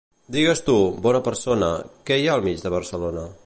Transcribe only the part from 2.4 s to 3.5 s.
mig de Barcelona?